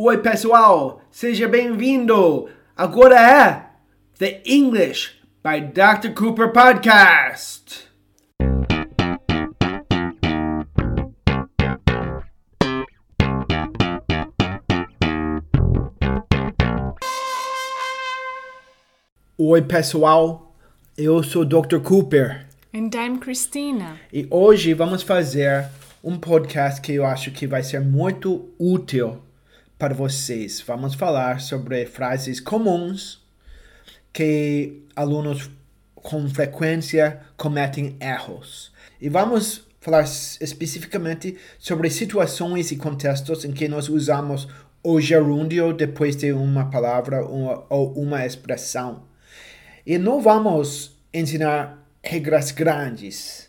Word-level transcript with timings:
Oi, 0.00 0.18
pessoal, 0.18 1.02
seja 1.10 1.48
bem-vindo. 1.48 2.48
Agora 2.76 3.16
é 3.20 3.66
The 4.16 4.42
English 4.46 5.20
by 5.42 5.60
Dr. 5.60 6.14
Cooper 6.14 6.52
Podcast. 6.52 7.88
Oi, 19.36 19.62
pessoal, 19.62 20.54
eu 20.96 21.24
sou 21.24 21.44
Dr. 21.44 21.80
Cooper 21.82 22.46
And 22.72 22.90
I'm 22.94 23.18
Christina. 23.18 23.96
e 24.12 24.28
hoje 24.30 24.74
vamos 24.74 25.02
fazer 25.02 25.66
um 26.04 26.16
podcast 26.16 26.80
que 26.80 26.94
eu 26.94 27.04
acho 27.04 27.32
que 27.32 27.48
vai 27.48 27.64
ser 27.64 27.80
muito 27.80 28.48
útil 28.60 29.26
para 29.78 29.94
vocês. 29.94 30.60
Vamos 30.66 30.94
falar 30.94 31.40
sobre 31.40 31.86
frases 31.86 32.40
comuns 32.40 33.22
que 34.12 34.82
alunos 34.96 35.48
com 35.94 36.28
frequência 36.28 37.20
cometem 37.36 37.96
erros. 38.00 38.72
E 39.00 39.08
vamos 39.08 39.66
falar 39.80 40.02
especificamente 40.02 41.36
sobre 41.58 41.88
situações 41.88 42.72
e 42.72 42.76
contextos 42.76 43.44
em 43.44 43.52
que 43.52 43.68
nós 43.68 43.88
usamos 43.88 44.48
o 44.82 45.00
gerúndio 45.00 45.72
depois 45.72 46.16
de 46.16 46.32
uma 46.32 46.70
palavra 46.70 47.24
ou 47.24 47.92
uma 47.92 48.26
expressão. 48.26 49.04
E 49.86 49.96
não 49.96 50.20
vamos 50.20 50.98
ensinar 51.14 51.86
regras 52.02 52.50
grandes. 52.50 53.48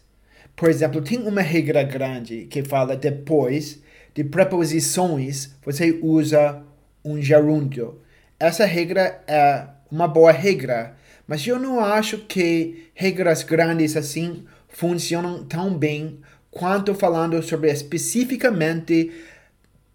Por 0.55 0.69
exemplo, 0.69 1.02
tem 1.02 1.19
uma 1.19 1.41
regra 1.41 1.83
grande 1.83 2.45
que 2.45 2.63
fala 2.63 2.95
depois 2.95 3.81
de 4.19 4.25
preposições 4.25 5.51
você 5.63 5.97
usa 6.01 6.61
um 7.05 7.21
gerúndio. 7.21 8.01
Essa 8.37 8.65
regra 8.65 9.23
é 9.25 9.65
uma 9.89 10.09
boa 10.09 10.30
regra, 10.30 10.97
mas 11.25 11.47
eu 11.47 11.57
não 11.57 11.80
acho 11.80 12.17
que 12.17 12.89
regras 12.94 13.44
grandes 13.44 13.95
assim 13.95 14.44
funcionam 14.67 15.45
tão 15.45 15.73
bem 15.73 16.19
quanto 16.52 16.94
falando 16.94 17.41
sobre 17.41 17.71
especificamente 17.71 19.09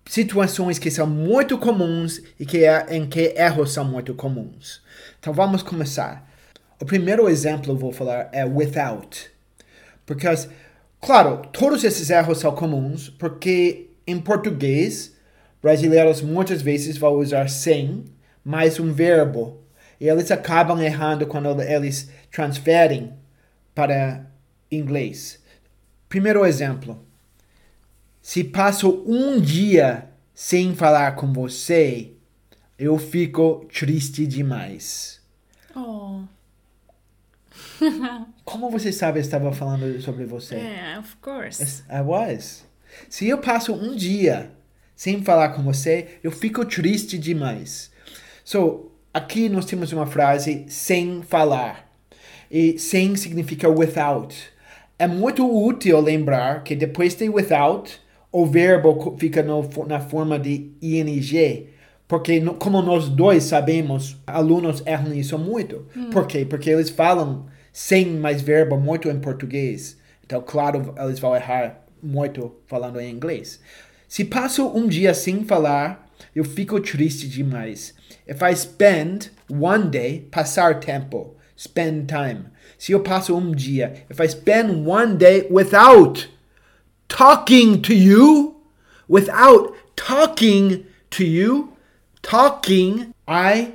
situações 0.06 0.78
que 0.78 0.90
são 0.90 1.06
muito 1.06 1.58
comuns 1.58 2.22
e 2.40 2.46
que 2.46 2.64
é, 2.64 2.96
em 2.96 3.06
que 3.06 3.34
erros 3.36 3.74
são 3.74 3.84
muito 3.84 4.14
comuns. 4.14 4.82
Então 5.20 5.34
vamos 5.34 5.62
começar. 5.62 6.27
O 6.80 6.86
primeiro 6.86 7.28
exemplo 7.28 7.72
eu 7.72 7.77
vou 7.77 7.92
falar 7.92 8.30
é 8.32 8.42
without. 8.42 9.30
Porque, 10.06 10.27
claro, 10.98 11.42
todos 11.52 11.84
esses 11.84 12.08
erros 12.08 12.38
são 12.38 12.54
comuns, 12.54 13.10
porque 13.10 13.83
em 14.06 14.20
português, 14.20 15.14
brasileiros 15.62 16.20
muitas 16.20 16.62
vezes 16.62 16.97
vão 16.97 17.14
usar 17.14 17.48
sem 17.48 18.05
mais 18.44 18.78
um 18.78 18.92
verbo. 18.92 19.61
E 20.00 20.08
eles 20.08 20.30
acabam 20.30 20.80
errando 20.80 21.27
quando 21.27 21.61
eles 21.62 22.11
transferem 22.30 23.12
para 23.74 24.27
inglês. 24.70 25.42
Primeiro 26.08 26.44
exemplo. 26.44 27.05
Se 28.20 28.42
passo 28.42 29.05
um 29.06 29.41
dia 29.41 30.08
sem 30.34 30.74
falar 30.74 31.14
com 31.14 31.33
você, 31.33 32.12
eu 32.78 32.98
fico 32.98 33.66
triste 33.72 34.27
demais. 34.27 35.20
Oh, 35.77 36.22
Como 38.44 38.70
você 38.70 38.92
sabe 38.92 39.18
eu 39.18 39.22
estava 39.22 39.52
falando 39.52 40.00
sobre 40.00 40.24
você? 40.24 40.56
yeah, 40.56 41.00
of 41.00 41.16
course. 41.16 41.83
I 41.91 42.00
was. 42.00 42.63
Se 43.08 43.28
eu 43.28 43.38
passo 43.38 43.72
um 43.72 43.94
dia 43.94 44.50
sem 44.96 45.22
falar 45.22 45.50
com 45.50 45.62
você, 45.62 46.06
eu 46.22 46.30
fico 46.30 46.64
triste 46.64 47.18
demais. 47.18 47.90
So, 48.44 48.90
aqui 49.12 49.48
nós 49.48 49.64
temos 49.64 49.92
uma 49.92 50.06
frase 50.06 50.64
sem 50.68 51.22
falar. 51.22 51.90
E 52.50 52.78
sem 52.78 53.16
significa 53.16 53.68
without. 53.68 54.34
É 54.98 55.06
muito 55.06 55.44
útil 55.44 56.00
lembrar 56.00 56.62
que 56.62 56.77
depois 56.77 57.14
de 57.14 57.28
without, 57.28 58.00
o 58.30 58.46
verbo 58.46 59.16
fica 59.18 59.42
no, 59.42 59.68
na 59.86 60.00
forma 60.00 60.38
de 60.38 60.70
ing. 60.80 61.68
Porque, 62.06 62.40
como 62.58 62.83
nós 62.83 63.08
dois 63.08 63.44
sabemos, 63.44 64.16
alunos 64.27 64.83
erram 64.86 65.14
isso 65.14 65.38
muito. 65.38 65.86
Por 66.12 66.27
quê? 66.27 66.44
Porque 66.44 66.70
eles 66.70 66.90
falam 66.90 67.46
sem 67.72 68.06
mais 68.06 68.42
verbo 68.42 68.77
muito 68.77 69.08
em 69.08 69.18
português. 69.18 69.96
Então, 70.24 70.42
claro, 70.46 70.94
eles 70.98 71.18
vão 71.18 71.34
errar 71.34 71.83
muito 72.04 72.54
falando 72.66 73.00
em 73.00 73.10
inglês. 73.10 73.60
Se 74.06 74.24
passo 74.24 74.66
um 74.68 74.86
dia 74.86 75.14
sem 75.14 75.44
falar, 75.44 76.08
eu 76.34 76.44
fico 76.44 76.80
triste 76.80 77.26
demais. 77.26 77.94
If 78.28 78.42
I 78.42 78.54
spend 78.54 79.30
one 79.50 79.88
day, 79.90 80.28
passar 80.30 80.80
tempo, 80.80 81.36
spend 81.56 82.06
time. 82.06 82.46
Se 82.78 82.92
eu 82.92 83.00
passo 83.00 83.36
um 83.36 83.52
dia, 83.52 84.04
if 84.10 84.20
I 84.20 84.28
spend 84.28 84.86
one 84.86 85.16
day 85.16 85.46
without 85.50 86.28
talking 87.08 87.80
to 87.80 87.92
you, 87.92 88.60
without 89.08 89.74
talking 89.96 90.84
to 91.10 91.24
you, 91.24 91.72
talking, 92.22 93.12
I 93.26 93.72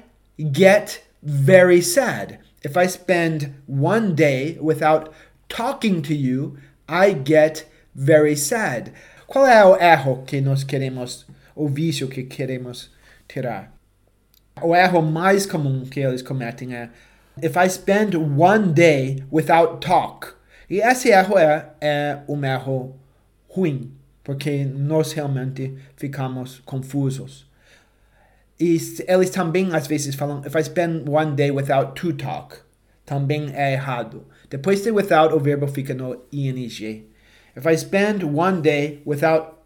get 0.52 1.02
very 1.22 1.82
sad. 1.82 2.40
If 2.64 2.76
I 2.76 2.88
spend 2.88 3.54
one 3.68 4.14
day 4.14 4.58
without 4.60 5.14
talking 5.48 6.02
to 6.04 6.14
you, 6.14 6.58
I 6.88 7.14
get 7.14 7.69
very 8.00 8.38
sad. 8.38 8.94
Qual 9.28 9.46
é 9.46 9.64
o 9.66 9.76
erro 9.76 10.24
que 10.26 10.40
nós 10.40 10.64
queremos, 10.64 11.28
o 11.54 11.68
vício 11.68 12.08
que 12.08 12.24
queremos 12.24 12.92
tirar? 13.28 13.74
O 14.62 14.74
erro 14.74 15.02
mais 15.02 15.46
comum 15.46 15.86
que 15.86 16.00
eles 16.00 16.22
cometem 16.22 16.74
é 16.74 16.90
If 17.42 17.56
I 17.56 17.70
spend 17.70 18.16
one 18.16 18.74
day 18.74 19.24
without 19.32 19.86
talk. 19.86 20.34
E 20.70 20.80
esse 20.80 21.10
erro 21.10 21.38
é, 21.38 21.70
é 21.80 22.20
um 22.28 22.44
erro 22.44 22.96
ruim, 23.48 23.92
porque 24.24 24.66
nós 24.66 25.12
realmente 25.12 25.76
ficamos 25.96 26.62
confusos. 26.66 27.50
E 28.60 28.78
eles 29.08 29.30
também 29.30 29.74
às 29.74 29.88
vezes 29.88 30.16
falam 30.16 30.42
If 30.46 30.56
I 30.56 30.64
spend 30.64 31.10
one 31.10 31.36
day 31.36 31.52
without 31.52 32.00
to 32.00 32.14
talk. 32.14 32.58
Também 33.06 33.52
é 33.54 33.74
errado. 33.74 34.26
Depois 34.50 34.84
de 34.84 34.92
without, 34.92 35.34
o 35.34 35.40
verbo 35.40 35.68
fica 35.68 35.94
no 35.94 36.26
ing. 36.32 37.09
If 37.60 37.68
I 37.68 37.76
spend 37.76 38.24
one 38.24 38.62
day 38.62 39.02
without 39.04 39.58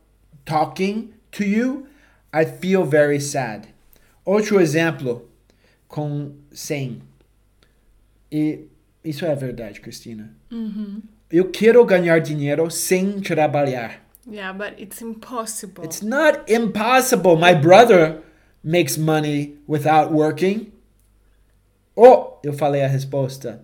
talking 0.48 1.14
to 1.34 1.46
you, 1.46 1.86
I 2.34 2.44
feel 2.44 2.86
very 2.86 3.20
sad. 3.20 3.68
Outro 4.26 4.60
exemplo 4.60 5.30
com 5.88 6.34
sem. 6.52 7.04
E 8.32 8.62
isso 9.04 9.24
é 9.26 9.36
verdade, 9.36 9.80
Cristina. 9.80 10.36
Eu 11.30 11.52
quero 11.52 11.86
ganhar 11.86 12.18
dinheiro 12.20 12.68
sem 12.72 13.20
trabalhar. 13.20 14.02
Yeah, 14.28 14.54
but 14.54 14.74
it's 14.80 15.00
impossible. 15.00 15.84
It's 15.84 16.02
not 16.02 16.52
impossible. 16.52 17.36
My 17.36 17.54
brother 17.54 18.24
makes 18.64 18.98
money 18.98 19.60
without 19.68 20.12
working. 20.12 20.72
Oh, 21.96 22.40
eu 22.44 22.54
falei 22.54 22.82
a 22.84 22.88
resposta. 22.88 23.64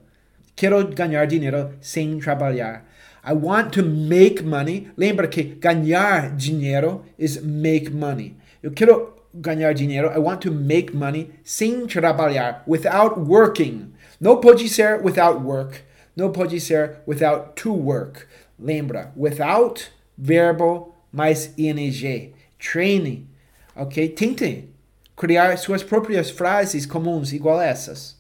Quero 0.55 0.87
ganhar 0.89 1.25
dinheiro 1.25 1.73
sem 1.81 2.19
trabalhar. 2.19 2.85
I 3.23 3.33
want 3.33 3.71
to 3.73 3.83
make 3.83 4.43
money. 4.43 4.89
Lembra 4.97 5.27
que 5.27 5.43
ganhar 5.43 6.35
dinheiro 6.35 7.03
is 7.17 7.41
make 7.41 7.89
money. 7.91 8.35
Eu 8.61 8.71
quero 8.71 9.13
ganhar 9.33 9.73
dinheiro. 9.73 10.09
I 10.09 10.19
want 10.19 10.41
to 10.41 10.51
make 10.51 10.95
money 10.95 11.31
sem 11.43 11.85
trabalhar, 11.85 12.63
without 12.67 13.19
working. 13.19 13.93
Não 14.19 14.39
pode 14.39 14.67
ser 14.69 15.01
without 15.03 15.41
work. 15.41 15.81
Não 16.15 16.31
pode 16.31 16.59
ser 16.59 16.97
without 17.05 17.55
to 17.55 17.73
work. 17.73 18.27
Lembra, 18.59 19.11
without 19.15 19.91
verbo 20.17 20.93
mais 21.11 21.53
ing. 21.57 22.33
Treine, 22.57 23.27
ok? 23.75 24.09
Tente 24.09 24.69
criar 25.15 25.57
suas 25.57 25.83
próprias 25.83 26.29
frases 26.29 26.85
comuns 26.85 27.31
igual 27.33 27.61
essas. 27.61 28.17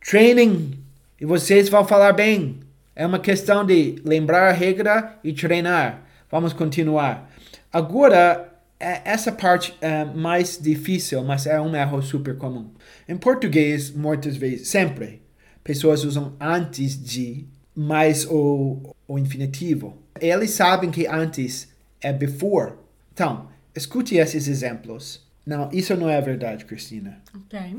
Training. 0.00 0.78
E 1.20 1.24
vocês 1.24 1.68
vão 1.68 1.84
falar 1.86 2.12
bem. 2.12 2.60
É 2.96 3.06
uma 3.06 3.18
questão 3.18 3.64
de 3.64 3.96
lembrar 4.04 4.48
a 4.48 4.52
regra 4.52 5.18
e 5.22 5.32
treinar. 5.34 6.02
Vamos 6.30 6.54
continuar. 6.54 7.30
Agora, 7.70 8.54
é- 8.80 9.02
essa 9.04 9.30
parte 9.30 9.76
é 9.82 10.02
mais 10.04 10.58
difícil, 10.58 11.22
mas 11.22 11.46
é 11.46 11.60
um 11.60 11.76
erro 11.76 12.00
super 12.02 12.36
comum. 12.38 12.70
Em 13.06 13.16
português, 13.16 13.90
muitas 13.90 14.36
vezes, 14.36 14.68
sempre, 14.68 15.20
pessoas 15.62 16.04
usam 16.04 16.34
antes 16.40 16.98
de 16.98 17.46
mais 17.74 18.24
o, 18.24 18.94
o 19.06 19.18
infinitivo. 19.18 19.98
Eles 20.18 20.52
sabem 20.52 20.90
que 20.90 21.06
antes 21.06 21.68
é 22.00 22.10
before. 22.14 22.72
Então, 23.12 23.48
escute 23.74 24.16
esses 24.16 24.48
exemplos. 24.48 25.22
Não, 25.44 25.68
isso 25.70 25.94
não 25.94 26.08
é 26.08 26.18
verdade, 26.20 26.64
Cristina. 26.64 27.20
Okay. 27.46 27.76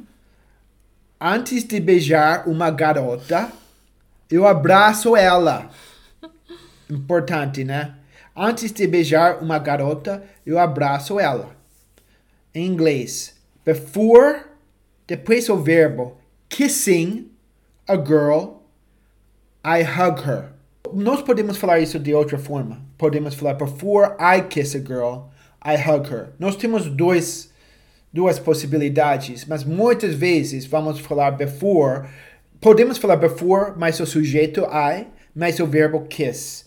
Antes 1.20 1.64
de 1.64 1.80
beijar 1.80 2.48
uma 2.48 2.70
garota, 2.70 3.52
eu 4.30 4.48
abraço 4.48 5.16
ela. 5.16 5.70
Importante, 6.90 7.64
né? 7.64 7.96
Antes 8.36 8.72
de 8.72 8.86
beijar 8.88 9.42
uma 9.42 9.58
garota, 9.60 10.24
eu 10.46 10.60
abraço 10.60 11.20
ela. 11.20 11.56
em 12.54 12.66
inglês. 12.66 13.36
Before, 13.66 14.42
depois 15.06 15.48
o 15.50 15.58
verbo 15.58 16.18
kissing 16.50 17.30
a 17.88 17.96
girl, 17.96 18.64
I 19.64 19.84
hug 19.84 20.22
her. 20.28 20.54
Nós 20.94 21.22
podemos 21.22 21.58
falar 21.58 21.80
isso 21.80 22.00
de 22.00 22.14
outra 22.14 22.38
forma. 22.38 22.82
Podemos 22.98 23.36
falar 23.36 23.54
before 23.54 24.14
I 24.20 24.42
kiss 24.42 24.76
a 24.76 24.80
girl, 24.80 25.30
I 25.64 25.76
hug 25.76 26.10
her. 26.10 26.30
Nós 26.40 26.56
temos 26.56 26.88
dois, 26.88 27.52
duas 28.12 28.40
possibilidades, 28.40 29.46
mas 29.46 29.64
muitas 29.64 30.16
vezes 30.16 30.66
vamos 30.66 31.00
falar 31.00 31.32
before. 31.32 32.08
Podemos 32.60 32.98
falar 32.98 33.18
before, 33.18 33.74
mas 33.78 34.00
o 34.00 34.06
sujeito 34.06 34.62
I, 34.66 35.08
mais 35.36 35.60
o 35.60 35.66
verbo 35.68 36.02
kiss. 36.08 36.66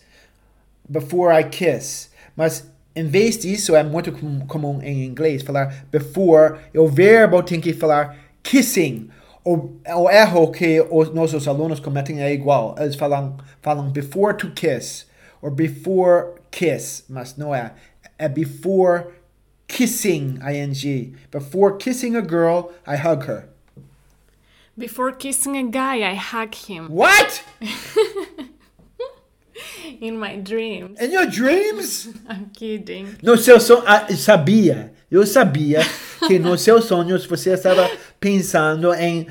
Before 0.87 1.33
I 1.37 1.43
kiss. 1.49 2.09
Mas 2.35 2.69
em 2.95 3.05
vez 3.05 3.37
disso, 3.37 3.75
é 3.75 3.83
muito 3.83 4.11
com- 4.11 4.45
comum 4.47 4.81
em 4.81 5.05
inglês 5.05 5.41
falar 5.41 5.85
before, 5.91 6.59
o 6.75 6.87
verbo 6.87 7.43
tem 7.43 7.59
que 7.59 7.73
falar 7.73 8.17
kissing. 8.43 9.09
O, 9.43 9.71
o 9.95 10.09
erro 10.09 10.51
que 10.51 10.81
os 10.89 11.13
nossos 11.13 11.47
alunos 11.47 11.79
cometem 11.79 12.21
é 12.21 12.31
igual. 12.33 12.75
Eles 12.79 12.95
falam, 12.95 13.37
falam 13.61 13.89
before 13.91 14.35
to 14.37 14.51
kiss, 14.51 15.05
ou 15.41 15.49
before 15.51 16.35
kiss, 16.51 17.03
mas 17.09 17.35
não 17.37 17.53
é. 17.53 17.73
É 18.17 18.29
before 18.29 19.05
kissing, 19.67 20.37
ing. 20.43 21.15
Before 21.31 21.75
kissing 21.77 22.15
a 22.15 22.21
girl, 22.21 22.69
I 22.87 22.95
hug 22.95 23.25
her. 23.27 23.49
Before 24.77 25.11
kissing 25.11 25.57
a 25.57 25.63
guy, 25.63 26.09
I 26.09 26.15
hug 26.15 26.55
him 26.55 26.87
What? 26.89 27.43
in 29.99 30.17
my 30.17 30.37
dreams. 30.37 30.99
In 30.99 31.11
your 31.11 31.25
dreams? 31.25 32.09
I'm 32.29 32.49
kidding. 32.55 33.17
No 33.21 33.35
seu 33.37 33.59
sonho, 33.59 33.83
ah, 33.85 34.07
sabia, 34.15 34.93
eu 35.09 35.25
sabia 35.25 35.81
que 36.27 36.39
nos 36.39 36.61
seus 36.65 36.85
sonhos 36.85 37.25
você 37.25 37.51
estava 37.53 37.89
pensando 38.19 38.93
em, 38.93 39.27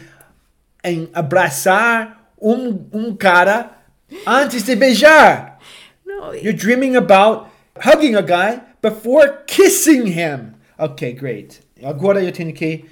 em 0.85 1.09
abraçar 1.13 2.33
um, 2.41 2.87
um 2.93 3.17
cara 3.17 3.79
antes 4.27 4.63
de 4.63 4.77
beijar. 4.77 5.59
No, 6.05 6.35
You're 6.35 6.53
dreaming 6.53 6.97
about 6.97 7.49
hugging 7.83 8.15
a 8.15 8.23
guy 8.23 8.61
before 8.83 9.43
kissing 9.47 10.07
him. 10.07 10.55
Ok, 10.79 11.13
great. 11.15 11.61
Agora 11.83 12.23
eu 12.23 12.31
tenho 12.31 12.53
que 12.53 12.85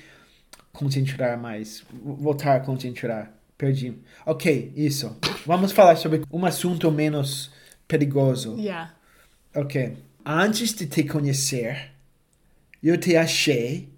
concentrar 0.78 1.36
mais, 1.36 1.82
voltar 1.92 2.56
a 2.56 2.60
concentrar. 2.60 3.32
Perdi. 3.56 3.98
Ok, 4.24 4.72
isso. 4.76 5.16
Vamos 5.44 5.72
falar 5.72 5.96
sobre 5.96 6.22
um 6.30 6.46
assunto 6.46 6.90
menos 6.92 7.50
perigoso. 7.88 8.56
yeah. 8.56 8.94
Ok. 9.54 9.96
Antes 10.24 10.72
de 10.74 10.86
te 10.86 11.02
conhecer, 11.02 11.90
eu 12.80 12.96
te 12.96 13.16
achei 13.16 13.88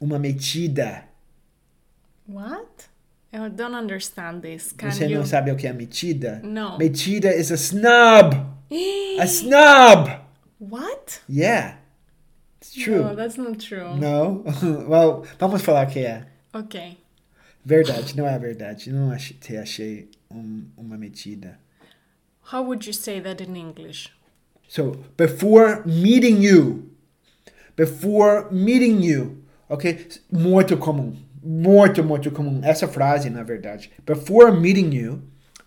uma 0.00 0.16
metida. 0.18 1.04
What? 2.28 2.88
I 3.32 3.48
don't 3.50 3.74
understand 3.74 4.42
this. 4.42 4.72
Can 4.72 4.92
Você 4.92 5.06
you? 5.06 5.18
não 5.18 5.26
sabe 5.26 5.50
o 5.50 5.56
que 5.56 5.66
é 5.66 5.72
metida? 5.72 6.40
No. 6.44 6.78
Metida 6.78 7.34
is 7.34 7.50
a 7.50 7.56
snub. 7.56 8.34
A 9.18 9.24
snub. 9.24 10.20
What? 10.60 11.20
Yeah. 11.28 11.78
It's 12.64 12.72
true. 12.84 13.02
No, 13.02 13.14
that's 13.14 13.36
not 13.36 13.58
true. 13.58 13.94
No? 13.96 14.42
well, 14.88 15.24
vamos 15.38 15.60
falar 15.62 15.86
que 15.86 16.00
é. 16.00 16.24
Okay. 16.54 16.96
Verdade, 17.64 18.16
não 18.16 18.26
é 18.26 18.38
verdade. 18.38 18.90
Não 18.90 19.10
ach- 19.12 19.32
te 19.40 19.56
achei 19.56 20.08
um- 20.30 20.64
uma 20.76 20.96
metida. 20.96 21.58
How 22.52 22.62
would 22.64 22.86
you 22.86 22.92
say 22.94 23.20
that 23.20 23.42
in 23.42 23.54
English? 23.56 24.10
So, 24.68 24.96
before 25.16 25.82
meeting 25.86 26.42
you, 26.42 26.90
before 27.76 28.48
meeting 28.50 29.02
you, 29.02 29.42
ok? 29.68 30.06
Muito 30.30 30.76
comum. 30.78 31.16
Muito, 31.42 32.02
muito 32.02 32.30
comum. 32.30 32.60
Essa 32.62 32.88
frase, 32.88 33.28
na 33.30 33.42
verdade. 33.42 33.90
Before 34.06 34.50
meeting 34.52 34.94
you, 34.94 35.22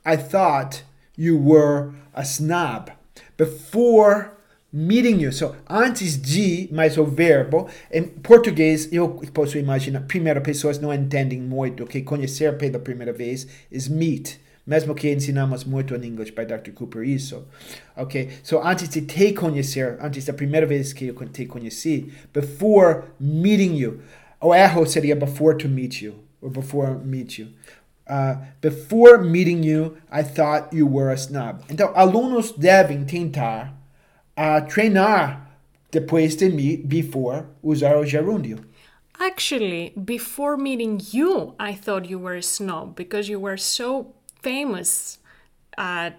I 0.05 0.17
thought 0.17 0.83
you 1.15 1.38
were 1.39 1.94
a 2.13 2.23
snob. 2.23 2.91
Before 3.38 4.31
meeting 4.71 5.21
you. 5.21 5.31
So, 5.31 5.55
antes 5.69 6.17
de, 6.17 6.69
mais 6.71 6.97
o 6.97 7.05
verbo, 7.05 7.67
em 7.91 8.03
português, 8.03 8.89
eu 8.91 9.09
posso 9.33 9.57
imaginar, 9.57 10.01
primeiro, 10.01 10.41
pessoas 10.41 10.79
não 10.79 10.93
entendem 10.93 11.41
muito 11.41 11.85
que 11.85 12.01
conhecer 12.01 12.57
pela 12.57 12.79
primeira 12.79 13.13
vez 13.13 13.47
is 13.71 13.87
meet. 13.87 14.37
Mesmo 14.65 14.93
que 14.93 15.09
ensinamos 15.09 15.63
muito 15.63 15.95
em 15.95 16.05
inglês 16.05 16.29
by 16.29 16.43
Dr. 16.43 16.71
Cooper 16.73 17.01
isso. 17.03 17.47
Ok? 17.95 18.29
So, 18.43 18.59
antes 18.59 18.89
de 18.89 19.01
te 19.01 19.31
conhecer, 19.31 19.97
antes 20.01 20.25
da 20.25 20.33
primeira 20.33 20.65
vez 20.65 20.91
que 20.91 21.07
eu 21.07 21.15
te 21.29 21.45
conheci, 21.45 22.11
before 22.33 23.03
meeting 23.19 23.77
you. 23.77 24.01
O 24.41 24.53
erro 24.53 24.85
seria 24.85 25.15
before 25.15 25.57
to 25.57 25.69
meet 25.69 26.01
you, 26.01 26.15
or 26.41 26.49
before 26.51 26.99
meet 27.03 27.39
you. 27.39 27.47
Uh, 28.09 28.37
before 28.61 29.17
meeting 29.23 29.65
you, 29.65 29.97
I 30.11 30.23
thought 30.23 30.73
you 30.75 30.87
were 30.87 31.11
a 31.11 31.15
snob. 31.15 31.63
Então, 31.69 31.91
alunos 31.95 32.51
devem 32.51 33.03
tentar 33.03 33.76
uh, 34.37 34.61
treinar 34.67 35.47
depois 35.91 36.35
de 36.35 36.49
me, 36.49 36.77
before, 36.77 37.45
usar 37.63 37.97
o 37.97 38.05
gerúndio. 38.05 38.59
Actually, 39.19 39.93
before 39.97 40.57
meeting 40.57 40.99
you, 41.11 41.55
I 41.59 41.73
thought 41.73 42.07
you 42.07 42.19
were 42.19 42.35
a 42.35 42.43
snob 42.43 42.95
because 42.95 43.27
you 43.27 43.39
were 43.39 43.57
so 43.57 44.13
famous 44.43 45.17
at 45.75 46.13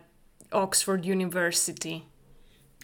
Oxford 0.52 1.06
University. 1.06 2.04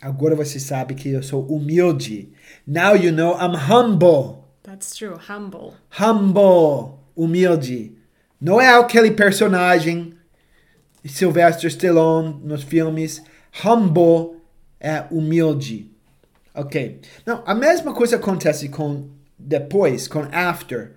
Agora 0.00 0.36
você 0.36 0.60
sabe 0.60 0.94
que 0.94 1.10
eu 1.10 1.22
sou 1.22 1.42
humilde. 1.42 2.32
Now 2.66 2.94
you 2.94 3.10
know 3.10 3.34
I'm 3.34 3.54
humble. 3.54 4.44
That's 4.62 4.94
true, 4.94 5.16
humble. 5.16 5.74
Humble. 5.98 7.00
Humilde. 7.16 7.96
Não 8.40 8.60
é 8.60 8.68
aquele 8.68 9.10
personagem 9.10 10.14
Sylvester 11.04 11.68
Stallone 11.68 12.40
nos 12.44 12.62
filmes. 12.62 13.22
Humble 13.64 14.33
é 14.84 15.04
humilde. 15.10 15.90
Ok. 16.54 17.00
Não, 17.26 17.42
a 17.46 17.54
mesma 17.54 17.94
coisa 17.94 18.16
acontece 18.16 18.68
com 18.68 19.08
depois, 19.38 20.06
com 20.06 20.20
after. 20.30 20.92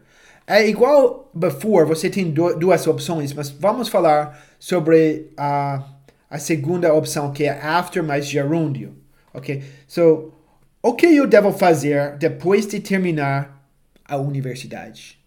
É 0.45 0.67
igual 0.67 1.29
before, 1.33 1.87
você 1.87 2.09
tem 2.09 2.29
du- 2.31 2.55
duas 2.57 2.85
opções, 2.85 3.33
mas 3.33 3.49
vamos 3.49 3.87
falar 3.89 4.45
sobre 4.59 5.31
a, 5.37 5.83
a 6.29 6.37
segunda 6.37 6.93
opção, 6.93 7.31
que 7.31 7.45
é 7.45 7.59
after 7.61 8.03
mais 8.03 8.25
gerúndio. 8.27 8.95
Ok? 9.33 9.63
So, 9.87 10.33
o 10.81 10.93
que 10.93 11.07
eu 11.07 11.25
devo 11.27 11.51
fazer 11.51 12.17
depois 12.17 12.67
de 12.67 12.79
terminar 12.79 13.63
a 14.05 14.17
universidade? 14.17 15.17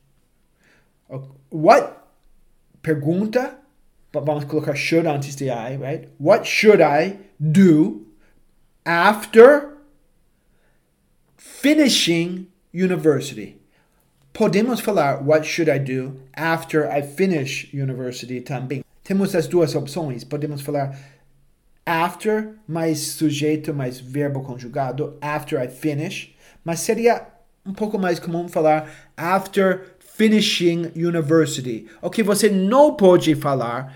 What? 1.51 1.93
Pergunta. 2.83 3.59
va- 4.13 4.21
Vamos 4.21 4.45
colocar 4.45 4.75
should 4.75 5.07
antes 5.09 5.35
de 5.37 5.47
I, 5.51 5.77
right? 5.77 6.09
What 6.19 6.47
should 6.47 6.81
I 6.83 7.19
do 7.39 8.07
after 8.85 9.77
finishing 11.37 12.47
university? 12.73 13.57
Podemos 14.33 14.81
falar 14.81 15.23
what 15.23 15.45
should 15.45 15.69
I 15.69 15.79
do 15.79 16.17
after 16.35 16.89
I 16.89 17.03
finish 17.03 17.69
university 17.73 18.41
também. 18.41 18.83
Temos 19.05 19.35
as 19.35 19.47
duas 19.49 19.75
opções. 19.75 20.25
Podemos 20.25 20.61
falar 20.63 20.97
after 21.85 22.55
mais 22.69 22.99
sujeito 22.99 23.75
mais 23.75 23.99
verbo 23.99 24.43
conjugado, 24.43 25.17
after 25.21 25.59
I 25.61 25.69
finish, 25.69 26.35
mas 26.65 26.81
seria 26.81 27.27
um 27.67 27.73
pouco 27.75 27.99
mais 27.99 28.19
comum 28.21 28.49
falar 28.49 28.89
after 29.17 29.97
finishing 29.99 30.93
university. 30.95 31.87
O 32.01 32.09
que 32.11 32.23
você 32.23 32.49
não 32.49 32.95
pode 32.95 33.35
falar 33.35 33.95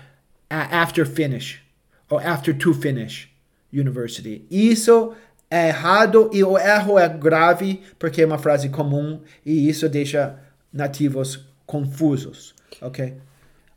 a- 0.49 0.81
after 0.81 1.05
finish 1.07 1.61
ou 2.09 2.19
after 2.19 2.53
to 2.55 2.73
finish 2.73 3.29
university. 3.75 4.45
Isso 4.49 5.13
é 5.49 5.67
errado 5.67 6.29
e 6.33 6.43
o 6.43 6.57
erro 6.57 6.97
é 6.97 7.07
grave 7.09 7.81
porque 7.99 8.21
é 8.21 8.25
uma 8.25 8.37
frase 8.37 8.69
comum 8.69 9.21
e 9.45 9.69
isso 9.69 9.87
deixa 9.89 10.39
nativos 10.73 11.45
confusos, 11.65 12.55
ok? 12.81 13.15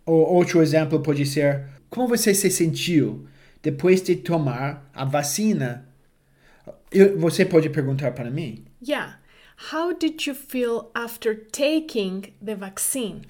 O 0.07 0.13
outro 0.13 0.63
exemplo 0.63 1.01
pode 1.01 1.27
ser 1.27 1.65
como 1.91 2.09
você 2.09 2.35
se 2.35 2.51
sentiu 2.51 3.27
depois 3.63 4.01
de 4.03 4.17
tomar 4.17 4.89
a 4.95 5.05
vacina. 5.05 5.87
Eu- 6.91 7.19
você 7.19 7.45
pode 7.45 7.69
perguntar 7.71 8.13
para 8.13 8.31
mim. 8.31 8.65
Yeah. 8.87 9.19
How 9.73 9.93
did 9.93 10.25
you 10.27 10.35
feel 10.35 10.91
after 10.95 11.35
taking 11.51 12.33
the 12.45 12.55
vaccine? 12.55 13.23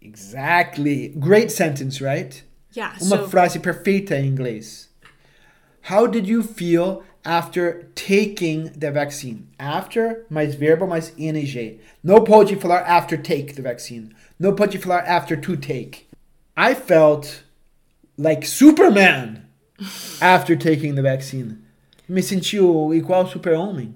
Exactly. 0.00 1.08
Great 1.16 1.50
sentence, 1.50 2.02
right? 2.02 2.44
Yeah. 2.76 2.96
Uma 3.02 3.18
so 3.18 3.28
frase 3.28 3.58
perfeita 3.58 4.16
em 4.18 4.26
inglês. 4.28 4.88
How 5.84 6.06
did 6.06 6.26
you 6.26 6.42
feel 6.42 7.02
after 7.24 7.88
taking 7.94 8.72
the 8.72 8.90
vaccine? 8.90 9.48
After 9.58 10.24
mais 10.30 10.54
verbo 10.54 10.86
mais 10.86 11.12
ing. 11.16 11.80
Não 12.02 12.24
pode 12.24 12.56
falar 12.56 12.84
after 12.86 13.16
take 13.16 13.54
the 13.54 13.62
vaccine. 13.62 14.10
Não 14.38 14.54
pode 14.54 14.78
falar 14.78 15.04
after 15.06 15.36
to 15.36 15.56
take. 15.56 16.06
I 16.56 16.74
felt 16.74 17.42
like 18.16 18.46
Superman 18.46 19.46
after 20.20 20.56
taking 20.56 20.94
the 20.94 21.02
vaccine. 21.02 21.58
Me 22.08 22.22
sentiu 22.22 22.94
igual 22.94 23.26
super-homem. 23.26 23.94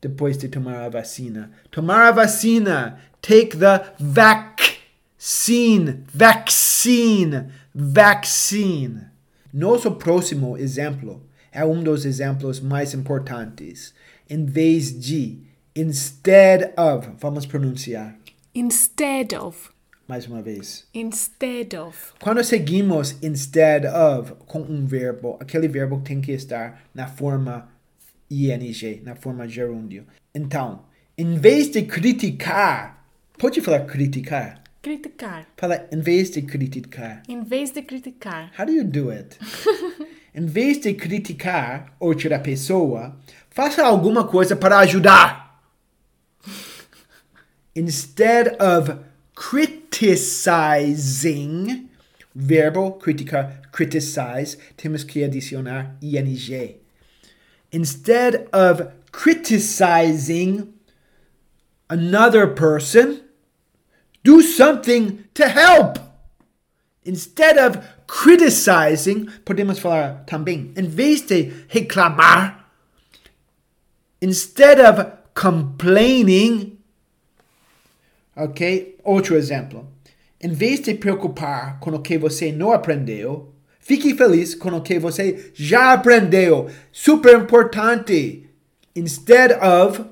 depois 0.00 0.36
de 0.36 0.48
tomar 0.48 0.84
a 0.84 0.88
vacina. 0.88 1.50
Tomar 1.70 2.08
a 2.08 2.12
vacina. 2.12 2.98
Take 3.20 3.56
the 3.56 3.92
vaccine. 3.98 6.04
Vaccine. 6.08 7.52
Vaccine. 7.74 9.10
Nosso 9.56 9.92
próximo 9.92 10.58
exemplo 10.58 11.26
é 11.50 11.64
um 11.64 11.82
dos 11.82 12.04
exemplos 12.04 12.60
mais 12.60 12.92
importantes. 12.92 13.94
Em 14.28 14.44
vez 14.44 14.92
de, 15.00 15.38
instead 15.74 16.74
of, 16.78 17.08
vamos 17.18 17.46
pronunciar 17.46 18.18
Instead 18.54 19.34
of. 19.34 19.70
mais 20.06 20.26
uma 20.26 20.42
vez. 20.42 20.86
Instead 20.92 21.74
of. 21.74 22.12
Quando 22.20 22.44
seguimos 22.44 23.16
instead 23.22 23.86
of 23.86 24.34
com 24.46 24.60
um 24.60 24.84
verbo, 24.84 25.38
aquele 25.40 25.68
verbo 25.68 26.02
tem 26.02 26.20
que 26.20 26.32
estar 26.32 26.82
na 26.94 27.06
forma 27.06 27.66
ing, 28.30 29.00
na 29.02 29.16
forma 29.16 29.48
gerúndio. 29.48 30.04
Então, 30.34 30.84
em 31.16 31.34
vez 31.38 31.70
de 31.70 31.80
criticar, 31.80 33.06
pode 33.38 33.62
falar 33.62 33.86
criticar? 33.86 34.65
Criticar. 34.86 35.48
Fala 35.56 35.88
em 35.90 35.98
vez 35.98 36.30
de 36.30 36.42
criticar. 36.42 37.24
Em 37.28 37.42
vez 37.42 37.72
de 37.72 37.82
criticar. 37.82 38.52
How 38.56 38.64
do 38.64 38.70
you 38.70 38.84
do 38.84 39.10
it? 39.10 39.36
em 40.32 40.46
vez 40.46 40.78
de 40.78 40.94
criticar 40.94 41.92
outra 41.98 42.38
pessoa, 42.38 43.18
faça 43.50 43.84
alguma 43.84 44.28
coisa 44.28 44.54
para 44.54 44.78
ajudar. 44.78 45.60
Instead 47.74 48.56
of 48.62 49.00
criticizing, 49.34 51.90
verbo 52.32 52.92
criticar, 52.92 53.62
criticize, 53.72 54.56
temos 54.76 55.02
que 55.02 55.24
adicionar 55.24 55.96
ing. 56.00 56.80
Instead 57.72 58.46
of 58.52 58.84
criticizing 59.10 60.72
another 61.88 62.54
person, 62.54 63.25
do 64.26 64.42
something 64.42 65.24
to 65.34 65.44
help. 65.44 65.98
Instead 67.04 67.56
of 67.56 67.78
criticizing, 68.08 69.28
podemos 69.44 69.78
falar 69.78 70.24
também, 70.26 70.72
em 70.76 70.88
vez 70.88 71.20
de 71.22 71.52
reclamar, 71.68 72.68
instead 74.20 74.80
of 74.80 75.12
complaining, 75.32 76.76
ok? 78.34 78.98
Outro 79.04 79.36
exemplo. 79.36 79.86
Em 80.40 80.52
vez 80.52 80.80
de 80.80 80.94
preocupar 80.94 81.78
com 81.78 81.92
o 81.92 82.02
que 82.02 82.18
você 82.18 82.50
não 82.50 82.72
aprendeu, 82.72 83.54
fique 83.78 84.12
feliz 84.16 84.56
com 84.56 84.70
o 84.70 84.80
que 84.80 84.98
você 84.98 85.52
já 85.54 85.92
aprendeu. 85.92 86.68
Super 86.90 87.38
importante. 87.38 88.50
Instead 88.96 89.52
of 89.62 90.04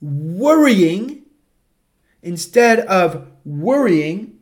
worrying, 0.00 1.24
instead 2.22 2.86
of 2.88 3.29
worrying 3.44 4.38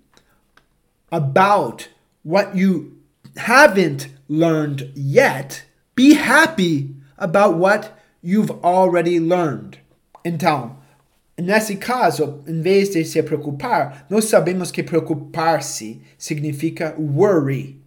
about 1.10 1.88
what 2.22 2.56
you 2.56 2.98
haven't 3.36 4.08
learned 4.28 4.90
yet, 4.94 5.64
be 5.94 6.14
happy 6.14 6.94
about 7.16 7.56
what 7.56 7.98
you've 8.22 8.50
already 8.62 9.18
learned. 9.18 9.78
Então, 10.24 10.76
nesse 11.38 11.76
caso, 11.76 12.42
em 12.46 12.60
vez 12.60 12.90
de 12.90 13.04
se 13.04 13.22
preocupar, 13.22 14.06
nós 14.10 14.26
sabemos 14.26 14.70
que 14.70 14.82
preocupar-se 14.82 16.02
significa 16.18 16.94
worry. 16.98 17.80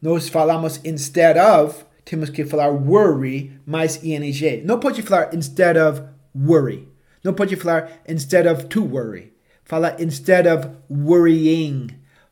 Nós 0.00 0.28
falamos 0.28 0.80
instead 0.84 1.36
of, 1.38 1.84
temos 2.04 2.30
que 2.30 2.44
falar 2.44 2.70
worry 2.70 3.52
mais 3.66 4.02
ing. 4.02 4.62
Não 4.64 4.78
pode 4.78 5.02
falar 5.02 5.34
instead 5.34 5.76
of 5.76 6.02
worry. 6.34 6.88
Não 7.24 7.34
pode 7.34 7.56
falar 7.56 7.90
instead 8.06 8.46
of 8.46 8.66
to 8.66 8.82
worry. 8.84 9.32
Fala 9.68 9.94
instead 10.00 10.48
of 10.48 10.66
worrying. 10.88 11.88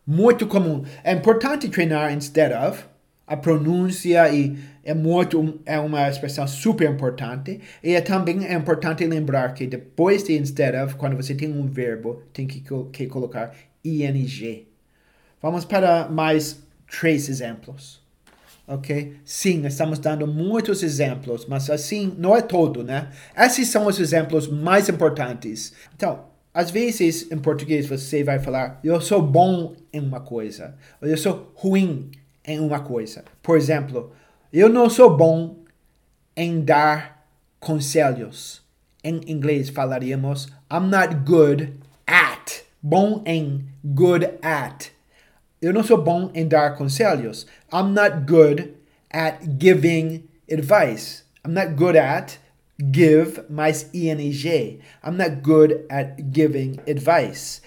Muito 0.06 0.46
comum. 0.46 0.84
É 1.04 1.12
importante 1.12 1.68
treinar 1.68 2.10
instead 2.10 2.54
of. 2.54 2.82
A 3.26 3.36
pronúncia 3.36 4.32
e 4.32 4.56
é 4.82 4.94
muito 4.94 5.60
é 5.66 5.78
uma 5.78 6.08
expressão 6.08 6.48
super 6.48 6.90
importante. 6.90 7.60
E 7.84 7.92
é 7.92 8.00
também 8.00 8.46
é 8.46 8.54
importante 8.54 9.04
lembrar 9.04 9.52
que 9.52 9.66
depois 9.66 10.22
de 10.22 10.38
instead 10.38 10.74
of, 10.82 10.94
quando 10.94 11.14
você 11.14 11.34
tem 11.34 11.52
um 11.52 11.66
verbo, 11.66 12.22
tem 12.32 12.46
que, 12.46 12.64
que 12.90 13.06
colocar 13.06 13.54
ing. 13.84 14.66
Vamos 15.42 15.66
para 15.66 16.08
mais 16.08 16.62
três 16.90 17.28
exemplos. 17.28 18.00
Ok? 18.66 19.18
Sim, 19.26 19.66
estamos 19.66 19.98
dando 19.98 20.26
muitos 20.26 20.82
exemplos, 20.82 21.44
mas 21.46 21.68
assim 21.68 22.14
não 22.16 22.34
é 22.34 22.40
todo, 22.40 22.82
né? 22.82 23.10
Esses 23.36 23.68
são 23.68 23.86
os 23.86 24.00
exemplos 24.00 24.48
mais 24.48 24.88
importantes. 24.88 25.74
Então, 25.94 26.34
às 26.56 26.70
vezes, 26.70 27.30
em 27.30 27.36
português, 27.36 27.86
você 27.86 28.24
vai 28.24 28.38
falar, 28.38 28.80
eu 28.82 28.98
sou 28.98 29.20
bom 29.20 29.76
em 29.92 30.00
uma 30.00 30.20
coisa, 30.20 30.74
ou 31.02 31.06
eu 31.06 31.18
sou 31.18 31.52
ruim 31.54 32.10
em 32.42 32.58
uma 32.58 32.80
coisa. 32.80 33.26
Por 33.42 33.58
exemplo, 33.58 34.10
eu 34.50 34.66
não 34.66 34.88
sou 34.88 35.14
bom 35.14 35.58
em 36.34 36.64
dar 36.64 37.28
conselhos. 37.60 38.62
Em 39.04 39.20
inglês 39.26 39.68
falaríamos, 39.68 40.46
I'm 40.72 40.88
not 40.88 41.16
good 41.26 41.74
at. 42.06 42.62
Bom 42.80 43.22
em, 43.26 43.66
good 43.84 44.24
at. 44.40 44.92
Eu 45.60 45.74
não 45.74 45.84
sou 45.84 46.02
bom 46.02 46.30
em 46.32 46.48
dar 46.48 46.74
conselhos. 46.74 47.46
I'm 47.70 47.92
not 47.92 48.24
good 48.26 48.72
at 49.10 49.44
giving 49.60 50.24
advice. 50.50 51.22
I'm 51.46 51.52
not 51.52 51.74
good 51.74 51.98
at 51.98 52.38
give 52.78 53.44
mais 53.48 53.88
ing. 53.92 54.80
I'm 55.02 55.16
not 55.16 55.42
good 55.42 55.84
at 55.88 56.32
giving 56.32 56.78
advice. 56.86 57.60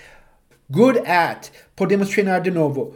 Good 0.72 1.00
at, 1.06 1.52
podemos 1.76 2.10
treinar 2.10 2.42
de 2.42 2.52
novo. 2.52 2.94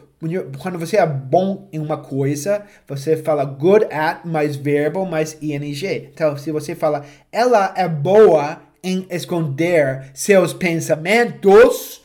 Quando 0.60 0.80
você 0.80 0.98
é 0.98 1.06
bom 1.06 1.68
em 1.72 1.80
uma 1.80 1.98
coisa, 1.98 2.64
você 2.88 3.18
fala 3.18 3.44
good 3.44 3.86
at 3.92 4.24
mais 4.26 4.56
verbo 4.56 5.06
mais 5.06 5.38
ing. 5.42 6.10
Então, 6.14 6.38
se 6.38 6.52
você 6.52 6.76
fala 6.76 7.04
ela 7.32 7.74
é 7.76 7.88
boa 7.88 8.62
em 8.84 9.06
esconder 9.10 10.12
seus 10.14 10.54
pensamentos, 10.54 12.02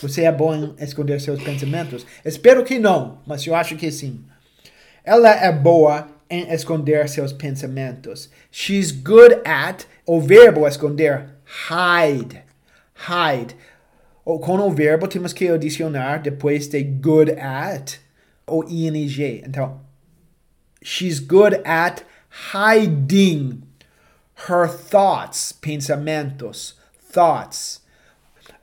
você 0.00 0.22
é 0.22 0.32
bom 0.32 0.54
em 0.54 0.74
esconder 0.78 1.20
seus 1.20 1.42
pensamentos? 1.42 2.06
Espero 2.24 2.64
que 2.64 2.78
não, 2.78 3.18
mas 3.26 3.46
eu 3.46 3.54
acho 3.54 3.76
que 3.76 3.90
sim. 3.90 4.24
Ela 5.04 5.30
é 5.30 5.52
boa 5.52 6.08
em 6.28 6.50
esconder 6.52 7.08
seus 7.08 7.32
pensamentos. 7.32 8.30
She's 8.50 8.90
good 8.90 9.40
at, 9.44 9.84
o 10.06 10.20
verbo 10.20 10.66
esconder, 10.66 11.34
hide. 11.68 12.42
Hide. 12.94 13.54
Ou 14.24 14.40
com 14.40 14.58
o 14.58 14.70
verbo 14.70 15.06
temos 15.06 15.32
que 15.32 15.48
adicionar 15.48 16.18
depois 16.18 16.66
de 16.66 16.82
good 16.82 17.32
at 17.32 17.98
o 18.46 18.64
ing. 18.64 19.42
Então, 19.44 19.80
she's 20.82 21.20
good 21.20 21.60
at 21.64 22.02
hiding 22.52 23.62
her 24.48 24.68
thoughts, 24.68 25.52
pensamentos, 25.52 26.74
thoughts. 27.12 27.80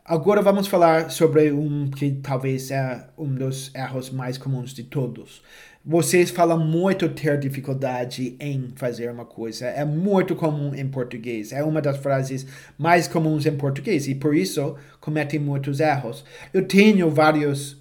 Agora 0.06 0.42
vamos 0.42 0.68
falar 0.68 1.10
sobre 1.10 1.52
um 1.52 1.90
que 1.90 2.12
talvez 2.12 2.72
é 2.72 3.08
um 3.18 3.34
dos 3.34 3.74
erros 3.74 4.10
mais 4.10 4.38
comuns 4.38 4.74
de 4.74 4.84
todos. 4.84 5.42
Vocês 5.86 6.30
falam 6.30 6.58
muito 6.66 7.10
ter 7.10 7.38
dificuldade 7.38 8.38
em 8.40 8.72
fazer 8.74 9.12
uma 9.12 9.26
coisa. 9.26 9.66
É 9.66 9.84
muito 9.84 10.34
comum 10.34 10.74
em 10.74 10.88
português. 10.88 11.52
É 11.52 11.62
uma 11.62 11.82
das 11.82 11.98
frases 11.98 12.46
mais 12.78 13.06
comuns 13.06 13.46
em 13.46 13.58
português 13.58 14.08
e 14.08 14.16
por 14.16 14.34
isso 14.34 14.78
cometem 15.02 15.42
muitos 15.42 15.82
erros. 15.82 16.24
Eu 16.54 16.66
tenho 16.66 17.10
vários 17.10 17.74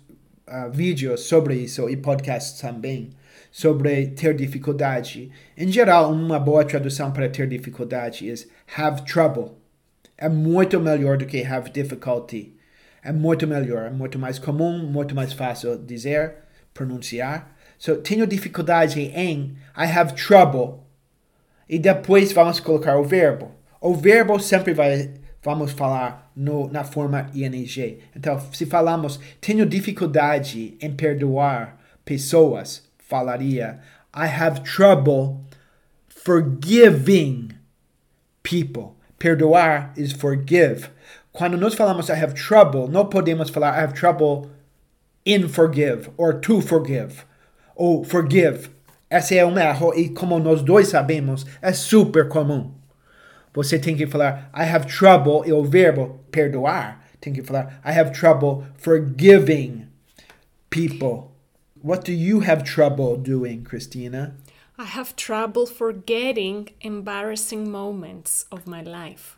uh, 0.48 0.68
vídeos 0.72 1.20
sobre 1.20 1.54
isso 1.54 1.88
e 1.88 1.96
podcasts 1.96 2.60
também 2.60 3.10
sobre 3.52 4.08
ter 4.08 4.34
dificuldade. 4.34 5.30
Em 5.56 5.70
geral, 5.70 6.10
uma 6.10 6.40
boa 6.40 6.64
tradução 6.64 7.12
para 7.12 7.28
ter 7.28 7.46
dificuldade 7.46 8.28
é 8.28 8.34
have 8.82 9.02
trouble. 9.02 9.52
É 10.18 10.28
muito 10.28 10.80
melhor 10.80 11.18
do 11.18 11.26
que 11.26 11.44
have 11.44 11.70
difficulty. 11.70 12.56
É 13.00 13.12
muito 13.12 13.46
melhor, 13.46 13.86
é 13.86 13.90
muito 13.90 14.18
mais 14.18 14.40
comum, 14.40 14.78
muito 14.78 15.14
mais 15.14 15.32
fácil 15.32 15.78
dizer, 15.78 16.34
pronunciar. 16.74 17.51
So, 17.82 17.96
tenho 17.96 18.28
dificuldade 18.28 19.00
em 19.12 19.56
I 19.76 19.86
have 19.86 20.14
trouble. 20.14 20.84
E 21.68 21.80
depois 21.80 22.30
vamos 22.30 22.60
colocar 22.60 22.96
o 22.96 23.02
verbo. 23.02 23.50
O 23.80 23.92
verbo 23.92 24.38
sempre 24.38 24.72
vai, 24.72 25.10
vamos 25.42 25.72
falar 25.72 26.30
no, 26.36 26.70
na 26.70 26.84
forma 26.84 27.28
ing. 27.34 27.98
Então, 28.14 28.40
se 28.52 28.66
falamos 28.66 29.18
tenho 29.40 29.66
dificuldade 29.66 30.76
em 30.80 30.94
perdoar 30.94 31.76
pessoas, 32.04 32.84
falaria 32.98 33.80
I 34.14 34.28
have 34.28 34.60
trouble 34.60 35.40
forgiving 36.08 37.48
people. 38.44 38.92
Perdoar 39.18 39.92
is 39.96 40.12
forgive. 40.12 40.88
Quando 41.32 41.56
nós 41.56 41.74
falamos 41.74 42.08
I 42.08 42.12
have 42.12 42.34
trouble, 42.34 42.86
não 42.86 43.06
podemos 43.06 43.50
falar 43.50 43.76
I 43.76 43.82
have 43.82 43.94
trouble 43.94 44.52
in 45.26 45.48
forgive 45.48 46.12
or 46.16 46.34
to 46.34 46.60
forgive 46.60 47.24
ou 47.82 48.04
forgive. 48.04 48.70
Esse 49.10 49.36
é 49.36 49.44
um 49.44 49.58
erro 49.58 49.92
e 49.92 50.08
como 50.10 50.38
nós 50.38 50.62
dois 50.62 50.86
sabemos, 50.86 51.44
é 51.60 51.72
super 51.72 52.28
comum. 52.28 52.72
Você 53.52 53.76
tem 53.76 53.96
que 53.96 54.06
falar 54.06 54.52
I 54.54 54.62
have 54.62 54.86
trouble, 54.86 55.42
e 55.44 55.52
o 55.52 55.64
verbo 55.64 56.20
perdoar 56.30 57.04
tem 57.20 57.32
que 57.32 57.42
falar 57.42 57.80
I 57.84 57.90
have 57.90 58.12
trouble 58.12 58.68
forgiving 58.76 59.88
people. 60.70 61.32
What 61.82 62.04
do 62.04 62.12
you 62.12 62.44
have 62.48 62.62
trouble 62.62 63.16
doing, 63.16 63.64
Christina? 63.64 64.36
I 64.78 64.84
have 64.84 65.16
trouble 65.16 65.66
forgetting 65.66 66.68
embarrassing 66.80 67.68
moments 67.68 68.46
of 68.52 68.62
my 68.70 68.80
life. 68.80 69.36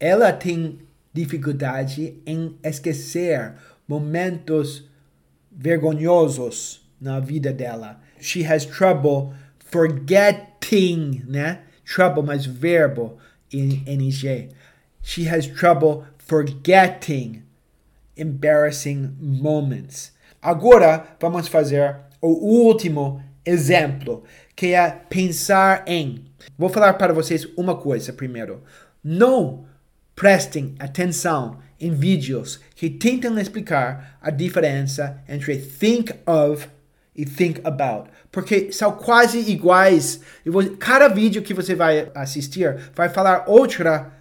Ela 0.00 0.32
tem 0.32 0.80
dificuldade 1.12 2.20
em 2.26 2.58
esquecer 2.64 3.54
momentos 3.86 4.90
vergonhosos 5.52 6.89
na 7.00 7.20
vida 7.20 7.52
dela. 7.52 8.00
She 8.20 8.44
has 8.44 8.64
trouble 8.64 9.32
forgetting, 9.58 11.24
né? 11.26 11.60
Trouble 11.84 12.22
mais 12.22 12.44
verbo 12.44 13.16
em 13.52 13.82
NG. 13.86 14.50
She 15.02 15.28
has 15.28 15.46
trouble 15.46 16.04
forgetting 16.18 17.42
embarrassing 18.16 19.16
moments. 19.18 20.12
Agora 20.42 21.16
vamos 21.18 21.48
fazer 21.48 21.96
o 22.20 22.28
último 22.28 23.22
exemplo, 23.44 24.24
que 24.54 24.74
é 24.74 24.90
pensar 24.90 25.84
em. 25.86 26.24
Vou 26.56 26.68
falar 26.68 26.94
para 26.94 27.12
vocês 27.12 27.46
uma 27.56 27.76
coisa 27.76 28.12
primeiro. 28.12 28.62
Não 29.02 29.64
prestem 30.14 30.74
atenção 30.78 31.58
em 31.80 31.92
vídeos 31.92 32.60
que 32.74 32.90
tentam 32.90 33.38
explicar 33.38 34.18
a 34.20 34.30
diferença 34.30 35.22
entre 35.26 35.56
think 35.56 36.12
of 36.26 36.68
e 37.14 37.24
think 37.24 37.60
about, 37.64 38.10
porque 38.30 38.72
são 38.72 38.92
quase 38.92 39.38
iguais. 39.50 40.20
Cada 40.78 41.08
vídeo 41.08 41.42
que 41.42 41.52
você 41.52 41.74
vai 41.74 42.10
assistir 42.14 42.76
vai 42.94 43.08
falar 43.08 43.44
outra 43.46 44.12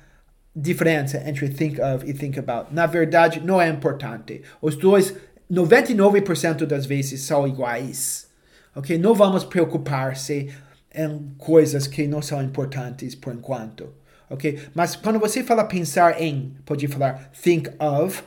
diferença 0.55 1.22
entre 1.25 1.50
think 1.50 1.79
of 1.79 2.10
e 2.10 2.13
think 2.13 2.39
about. 2.39 2.74
Na 2.74 2.86
verdade, 2.86 3.39
não 3.39 3.62
é 3.62 3.69
importante. 3.69 4.41
Os 4.62 4.75
dois, 4.75 5.15
99% 5.51 6.65
das 6.65 6.86
vezes, 6.86 7.22
são 7.22 7.48
iguais. 7.48 8.27
Ok? 8.75 8.98
Não 8.98 9.13
vamos 9.13 9.43
preocupar-se 9.43 10.51
em 10.93 11.31
coisas 11.38 11.88
que 11.88 12.08
não 12.08 12.22
são 12.22 12.41
importantes 12.41 13.15
por 13.15 13.34
enquanto 13.34 13.93
ok? 14.29 14.60
Mas 14.74 14.96
quando 14.96 15.19
você 15.19 15.43
fala 15.43 15.63
pensar 15.63 16.22
em, 16.22 16.55
pode 16.65 16.88
falar 16.88 17.31
think 17.41 17.69
of 17.79 18.24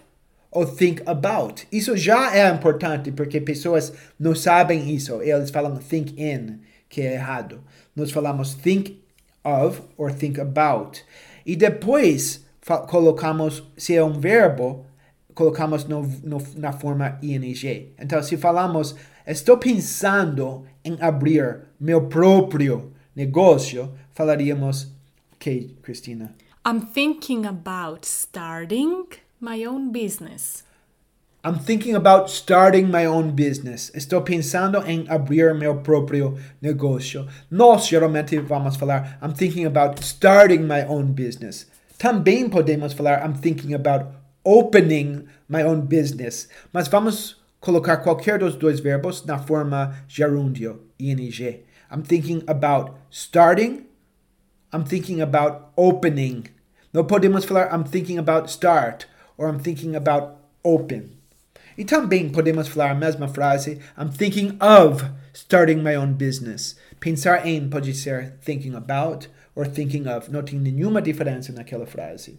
ou 0.53 0.67
think 0.67 1.03
about. 1.07 1.67
Isso 1.73 1.97
já 1.97 2.37
é 2.37 2.49
importante 2.49 3.11
porque 3.11 3.41
pessoas 3.41 3.93
não 4.21 4.35
sabem 4.35 4.95
isso. 4.95 5.21
Eles 5.21 5.51
falam 5.51 5.77
think 5.79 6.15
in, 6.23 6.61
que 6.89 7.01
é 7.01 7.15
errado. 7.15 7.61
Nós 7.97 8.13
falamos 8.13 8.55
think 8.55 9.03
of 9.43 9.83
or 9.97 10.13
think 10.13 10.41
about. 10.41 11.01
E 11.45 11.57
depois 11.57 12.45
colocamos, 12.89 13.65
se 13.77 13.97
é 13.97 14.05
um 14.05 14.21
verbo, 14.21 14.87
colocamos 15.35 15.85
no, 15.87 16.03
no, 16.23 16.41
na 16.55 16.73
forma 16.73 17.19
ing. 17.23 17.93
Então, 17.99 18.23
se 18.23 18.37
falamos, 18.37 18.95
estou 19.27 19.59
pensando 19.59 20.65
em 20.85 20.97
abrir 21.01 21.63
meu 21.81 22.07
próprio 22.09 22.93
negócio, 23.17 23.93
falaríamos 24.13 24.93
Okay, 25.43 25.75
Christina. 25.83 26.37
I'm 26.65 26.81
thinking 26.81 27.45
about 27.45 28.05
starting 28.05 29.07
my 29.43 29.65
own 29.65 29.91
business. 29.91 30.63
I'm 31.45 31.59
thinking 31.59 31.97
about 31.97 32.31
starting 32.31 32.89
my 32.89 33.05
own 33.05 33.33
business. 33.33 33.91
Estou 33.97 34.23
pensando 34.23 34.79
em 34.87 35.05
abrir 35.09 35.53
meu 35.57 35.83
próprio 35.83 36.39
negócio. 36.63 37.27
Nós 37.51 37.89
geralmente 37.89 38.39
vamos 38.39 38.77
falar 38.77 39.19
I'm 39.21 39.35
thinking 39.35 39.67
about 39.67 40.01
starting 40.05 40.61
my 40.61 40.87
own 40.87 41.13
business. 41.13 41.67
Também 41.99 42.49
podemos 42.49 42.93
falar 42.93 43.25
I'm 43.27 43.35
thinking 43.35 43.75
about 43.75 44.07
opening 44.45 45.27
my 45.49 45.65
own 45.65 45.81
business. 45.81 46.49
Mas 46.73 46.87
vamos 46.87 47.43
colocar 47.61 47.97
qualquer 47.97 48.39
dos 48.39 48.55
dois 48.55 48.79
verbos 48.79 49.25
na 49.27 49.41
forma 49.41 50.05
gerúndio, 50.07 50.83
ing. 51.01 51.19
I'm 51.91 52.05
thinking 52.05 52.45
about 52.47 52.93
starting 53.11 53.87
I'm 54.73 54.85
thinking 54.85 55.21
about 55.21 55.73
opening. 55.77 56.45
No 56.95 57.05
podemos 57.05 57.45
falar 57.45 57.69
I'm 57.73 57.83
thinking 57.85 58.19
about 58.19 58.49
start 58.49 59.09
or 59.37 59.49
I'm 59.49 59.61
thinking 59.61 59.97
about 59.97 60.37
open. 60.63 61.11
E 61.77 61.85
também 61.85 62.29
podemos 62.29 62.69
falar 62.69 62.91
a 62.91 62.95
mesma 62.95 63.29
frase 63.29 63.79
I'm 63.97 64.11
thinking 64.11 64.59
of 64.61 65.05
starting 65.33 65.83
my 65.83 65.97
own 65.97 66.15
business. 66.15 66.77
Pensar 67.01 67.47
em 67.47 67.69
pode 67.69 67.95
ser 67.95 68.35
thinking 68.45 68.75
about 68.75 69.29
or 69.55 69.67
thinking 69.67 70.07
of. 70.09 70.31
Não 70.31 70.43
tem 70.43 70.59
nenhuma 70.59 71.01
diferença 71.01 71.53
naquela 71.53 71.87
frase. 71.87 72.39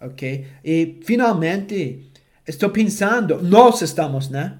Ok? 0.00 0.46
E 0.64 1.00
finalmente, 1.04 2.10
estou 2.46 2.70
pensando, 2.70 3.42
nós 3.42 3.82
estamos, 3.82 4.28
né? 4.28 4.58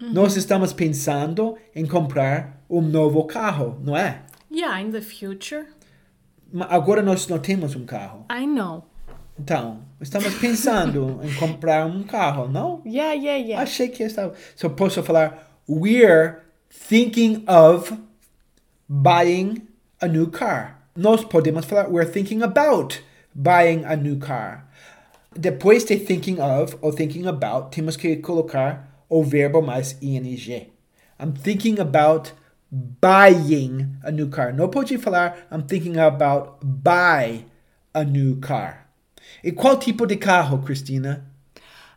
Uhum. 0.00 0.12
Nós 0.12 0.36
estamos 0.36 0.72
pensando 0.72 1.56
em 1.74 1.86
comprar 1.86 2.62
um 2.68 2.82
novo 2.82 3.24
carro, 3.24 3.80
não 3.82 3.96
é? 3.96 4.22
Yeah, 4.50 4.80
in 4.80 4.90
the 4.90 5.00
future. 5.00 5.64
Agora 6.68 7.02
nós 7.02 7.26
não 7.28 7.38
temos 7.38 7.74
um 7.74 7.86
carro. 7.86 8.26
I 8.30 8.46
know. 8.46 8.84
Então, 9.42 9.80
estamos 10.00 10.32
pensando 10.34 11.18
em 11.20 11.34
comprar 11.34 11.84
um 11.84 12.04
carro, 12.04 12.48
não? 12.48 12.80
Yeah, 12.86 13.12
yeah, 13.12 13.44
yeah. 13.44 13.60
Achei 13.60 13.88
que 13.88 14.04
estava. 14.04 14.34
So, 14.54 14.70
posso 14.70 15.02
falar, 15.02 15.58
we're 15.68 16.42
thinking 16.70 17.42
of 17.48 17.92
buying 18.88 19.66
a 20.00 20.06
new 20.06 20.28
car. 20.28 20.78
Nós 20.96 21.24
podemos 21.24 21.64
falar, 21.64 21.88
we're 21.88 22.08
thinking 22.08 22.40
about 22.40 23.02
buying 23.34 23.84
a 23.84 23.96
new 23.96 24.16
car. 24.16 24.64
Depois 25.36 25.84
de 25.84 25.96
thinking 25.96 26.38
of 26.40 26.76
ou 26.80 26.92
thinking 26.92 27.26
about, 27.26 27.72
temos 27.72 27.96
que 27.96 28.14
colocar 28.18 29.04
o 29.08 29.24
verbo 29.24 29.60
mais 29.60 29.96
ing. 30.00 30.70
I'm 31.18 31.32
thinking 31.32 31.80
about 31.80 32.32
buying 32.70 33.96
a 34.04 34.12
new 34.12 34.28
car. 34.28 34.52
Não 34.52 34.68
pode 34.68 34.96
falar 34.98 35.34
I'm 35.50 35.62
thinking 35.66 35.98
about 35.98 36.60
buy 36.62 37.44
a 37.92 38.04
new 38.04 38.36
car. 38.36 38.81
E 39.42 39.52
qual 39.52 39.78
tipo 39.78 40.06
de 40.06 40.16
carro, 40.16 40.58
Cristina? 40.62 41.24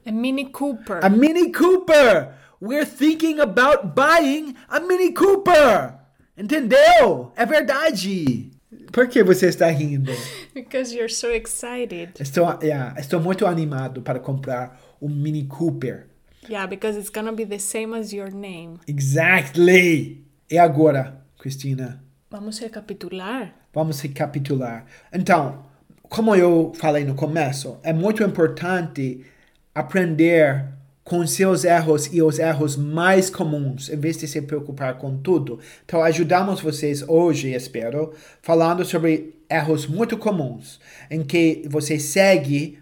A 0.05 0.11
Mini 0.11 0.45
Cooper. 0.45 0.99
A 1.03 1.09
Mini 1.09 1.51
Cooper. 1.51 2.33
We're 2.61 2.85
thinking 2.85 3.39
about 3.39 3.95
buying 3.95 4.55
a 4.69 4.79
Mini 4.79 5.11
Cooper. 5.13 5.93
Entendeu? 6.37 7.31
É 7.35 7.45
verdade. 7.45 8.51
Por 8.91 9.07
que 9.07 9.23
você 9.23 9.47
está 9.47 9.67
rindo? 9.67 10.11
Because 10.53 10.95
you're 10.95 11.11
so 11.11 11.31
excited. 11.31 12.13
Estou, 12.19 12.47
yeah, 12.61 12.99
estou 12.99 13.19
muito 13.19 13.45
animado 13.45 14.01
para 14.01 14.19
comprar 14.19 14.79
um 15.01 15.09
Mini 15.09 15.45
Cooper. 15.45 16.07
Yeah, 16.47 16.67
because 16.67 16.97
it's 16.97 17.09
gonna 17.09 17.31
be 17.31 17.43
the 17.43 17.57
same 17.57 17.97
as 17.97 18.13
your 18.13 18.31
name. 18.31 18.79
Exactly. 18.87 20.23
E 20.49 20.57
agora, 20.59 21.25
Cristina? 21.39 22.03
Vamos 22.29 22.59
recapitular? 22.59 23.53
Vamos 23.73 23.99
recapitular. 23.99 24.85
Então, 25.11 25.65
como 26.09 26.35
eu 26.35 26.71
falei 26.75 27.03
no 27.03 27.15
começo, 27.15 27.77
é 27.83 27.93
muito 27.93 28.23
importante 28.23 29.25
aprender 29.73 30.65
com 31.03 31.25
seus 31.27 31.63
erros 31.63 32.07
e 32.11 32.21
os 32.21 32.39
erros 32.39 32.75
mais 32.75 33.29
comuns, 33.29 33.89
em 33.89 33.95
vez 33.95 34.17
de 34.17 34.27
se 34.27 34.41
preocupar 34.41 34.97
com 34.97 35.17
tudo. 35.17 35.59
Então, 35.85 36.01
ajudamos 36.01 36.61
vocês 36.61 37.03
hoje, 37.07 37.53
espero, 37.53 38.11
falando 38.41 38.83
sobre 38.83 39.35
erros 39.47 39.85
muito 39.85 40.17
comuns, 40.17 40.79
em 41.11 41.23
que 41.23 41.63
você 41.69 41.99
segue 41.99 42.79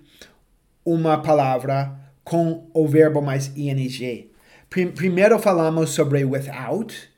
uma 0.85 1.17
palavra 1.17 1.99
com 2.23 2.69
o 2.73 2.87
verbo 2.87 3.21
mais 3.21 3.51
ing. 3.57 4.29
Primeiro 4.69 5.37
falamos 5.37 5.89
sobre 5.89 6.23
without, 6.23 7.09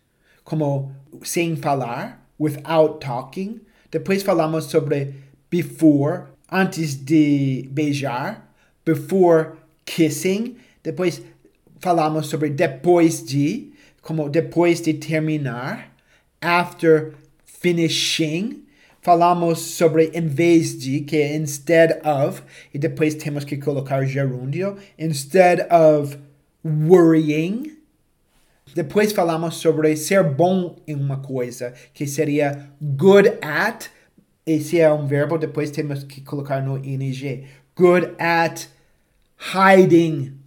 como 0.44 0.92
sem 1.24 1.56
falar, 1.56 2.28
without 2.40 3.00
talking. 3.00 3.62
Depois 3.92 4.24
falamos 4.24 4.66
sobre 4.66 5.14
before, 5.56 6.26
antes 6.52 6.96
de 6.96 7.70
beijar, 7.72 8.46
before 8.84 9.54
kissing. 9.86 10.58
Depois 10.84 11.22
falamos 11.80 12.28
sobre 12.28 12.50
depois 12.50 13.24
de, 13.24 13.72
como 14.02 14.30
depois 14.30 14.82
de 14.82 14.94
terminar, 14.94 15.92
after 16.42 17.14
finishing. 17.46 18.64
Falamos 19.02 19.60
sobre 19.60 20.10
em 20.14 20.28
vez 20.28 20.78
de, 20.78 21.02
que 21.02 21.18
é 21.18 21.36
instead 21.36 22.02
of, 22.04 22.42
e 22.74 22.80
depois 22.80 23.14
temos 23.16 23.46
que 23.46 23.56
colocar 23.56 24.04
gerúndio, 24.06 24.78
instead 24.98 25.68
of 25.72 26.18
worrying 26.64 27.76
depois 28.74 29.14
falamos 29.14 29.56
sobre 29.56 29.96
ser 29.96 30.22
bom 30.22 30.76
em 30.86 30.96
uma 30.96 31.18
coisa, 31.18 31.74
que 31.94 32.06
seria 32.06 32.70
good 32.82 33.38
at. 33.42 33.90
Esse 34.46 34.80
é 34.80 34.94
um 34.94 35.08
verbo, 35.08 35.40
depois 35.40 35.72
temos 35.72 36.04
que 36.04 36.22
colocar 36.22 36.62
no 36.62 36.78
ing. 36.78 37.48
Good 37.76 38.14
at 38.20 38.68
hiding. 39.38 40.38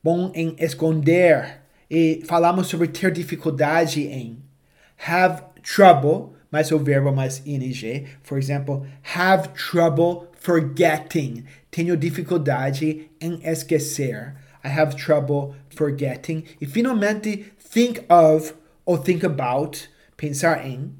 Bom 0.00 0.30
em 0.32 0.54
esconder. 0.60 1.60
E 1.90 2.22
falamos 2.24 2.68
sobre 2.68 2.86
ter 2.86 3.10
dificuldade 3.10 4.06
em. 4.06 4.38
Have 5.08 5.42
trouble, 5.62 6.36
mais 6.52 6.70
o 6.70 6.78
verbo 6.78 7.10
mais 7.12 7.42
ing. 7.44 8.06
For 8.22 8.38
example, 8.38 8.86
have 9.16 9.48
trouble 9.54 10.28
forgetting. 10.38 11.44
Tenho 11.72 11.96
dificuldade 11.96 13.10
em 13.20 13.40
esquecer. 13.42 14.36
I 14.64 14.68
have 14.68 14.94
trouble 14.94 15.56
forgetting. 15.68 16.44
E 16.60 16.66
finalmente, 16.66 17.52
think 17.58 18.04
of 18.08 18.54
ou 18.86 18.98
think 18.98 19.26
about, 19.26 19.88
pensar 20.16 20.64
em, 20.64 20.92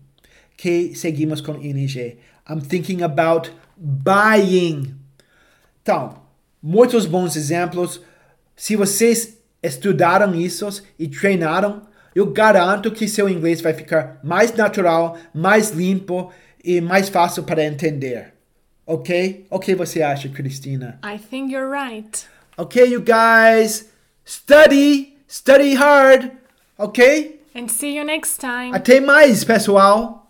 que 0.64 0.94
seguimos 0.94 1.42
com 1.42 1.62
ing. 1.62 2.16
I'm 2.48 2.62
thinking 2.62 3.03
about 3.03 3.53
buying. 3.77 4.94
Então, 5.83 6.22
muitos 6.62 7.05
bons 7.05 7.37
exemplos. 7.37 8.00
Se 8.57 8.74
vocês 8.74 9.37
estudaram 9.62 10.35
isso 10.35 10.83
e 10.98 11.07
treinaram, 11.07 11.83
eu 12.14 12.33
garanto 12.33 12.90
que 12.90 13.07
seu 13.07 13.29
inglês 13.29 13.61
vai 13.61 13.74
ficar 13.74 14.18
mais 14.24 14.55
natural, 14.55 15.18
mais 15.35 15.68
limpo 15.70 16.33
e 16.64 16.81
mais 16.81 17.11
fácil 17.11 17.42
para 17.42 17.62
entender. 17.62 18.33
Ok? 18.87 19.46
O 19.50 19.59
que 19.59 19.74
você 19.74 20.00
acha, 20.00 20.31
Cristina? 20.31 20.98
I 21.05 21.18
think 21.18 21.53
you're 21.53 21.70
right. 21.70 22.27
Okay, 22.57 22.87
you 22.87 23.03
guys, 23.03 23.90
study, 24.24 25.14
study 25.29 25.74
hard, 25.74 26.31
ok? 26.79 27.38
And 27.55 27.68
see 27.68 27.98
you 27.98 28.05
next 28.05 28.40
time. 28.40 28.70
Até 28.72 28.98
mais, 28.98 29.44
pessoal! 29.44 30.23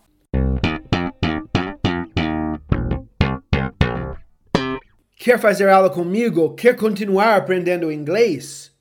Quer 5.25 5.39
fazer 5.39 5.67
aula 5.69 5.89
comigo? 5.89 6.53
Quer 6.53 6.75
continuar 6.75 7.35
aprendendo 7.35 7.91
inglês? 7.91 8.71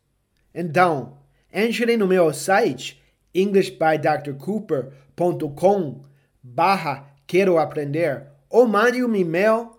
Então, 0.55 1.17
entre 1.51 1.97
no 1.97 2.07
meu 2.07 2.35
site 2.35 3.03
englishbydrcooper.com 3.35 6.03
barra 6.43 7.07
quero 7.27 7.57
aprender 7.57 8.27
ou 8.51 8.69
mande 8.69 9.03
um 9.03 9.17
e-mail 9.17 9.71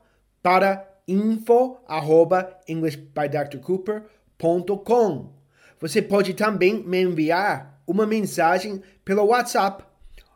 para 0.41 0.91
info 1.07 1.77
arroba 1.87 2.49
englishbydrcooper.com 2.67 5.33
Você 5.79 6.01
pode 6.01 6.33
também 6.33 6.83
me 6.83 6.99
enviar 6.99 7.79
uma 7.85 8.07
mensagem 8.07 8.81
pelo 9.05 9.25
WhatsApp. 9.25 9.83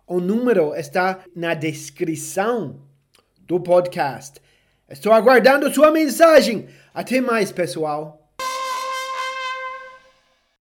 O 0.06 0.20
número 0.20 0.76
está 0.76 1.22
na 1.36 1.56
descrição 1.56 2.82
do 3.48 3.60
podcast. 3.60 4.40
Estou 4.90 5.14
aguardando 5.14 5.72
sua 5.72 5.92
mensagem. 5.92 6.68
Até 6.94 7.22
mais, 7.22 7.52
pessoal. 7.52 8.19